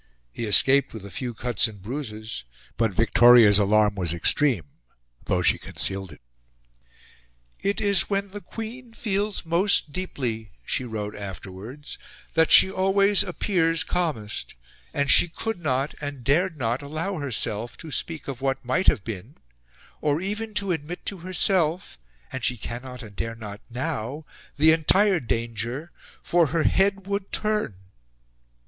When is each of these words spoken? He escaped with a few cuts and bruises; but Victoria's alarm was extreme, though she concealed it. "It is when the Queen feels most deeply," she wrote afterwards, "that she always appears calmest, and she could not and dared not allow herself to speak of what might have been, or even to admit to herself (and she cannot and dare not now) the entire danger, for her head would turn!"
He 0.31 0.45
escaped 0.45 0.95
with 0.95 1.05
a 1.05 1.11
few 1.11 1.35
cuts 1.35 1.67
and 1.67 1.79
bruises; 1.79 2.43
but 2.75 2.91
Victoria's 2.91 3.59
alarm 3.59 3.93
was 3.93 4.13
extreme, 4.15 4.65
though 5.25 5.43
she 5.43 5.59
concealed 5.59 6.11
it. 6.11 6.21
"It 7.61 7.79
is 7.79 8.09
when 8.09 8.29
the 8.31 8.41
Queen 8.41 8.93
feels 8.93 9.45
most 9.45 9.91
deeply," 9.91 10.53
she 10.65 10.85
wrote 10.85 11.15
afterwards, 11.15 11.99
"that 12.33 12.51
she 12.51 12.71
always 12.71 13.21
appears 13.21 13.83
calmest, 13.83 14.55
and 14.91 15.11
she 15.11 15.27
could 15.27 15.61
not 15.61 15.93
and 16.01 16.23
dared 16.23 16.57
not 16.57 16.81
allow 16.81 17.17
herself 17.19 17.77
to 17.77 17.91
speak 17.91 18.27
of 18.27 18.41
what 18.41 18.65
might 18.65 18.87
have 18.87 19.03
been, 19.03 19.35
or 20.01 20.19
even 20.19 20.55
to 20.55 20.71
admit 20.71 21.05
to 21.05 21.19
herself 21.19 21.99
(and 22.31 22.43
she 22.43 22.57
cannot 22.57 23.03
and 23.03 23.15
dare 23.15 23.35
not 23.35 23.61
now) 23.69 24.25
the 24.57 24.71
entire 24.71 25.19
danger, 25.19 25.91
for 26.23 26.47
her 26.47 26.63
head 26.63 27.05
would 27.05 27.31
turn!" 27.31 27.75